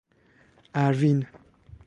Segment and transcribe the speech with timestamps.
[0.75, 1.25] اَروین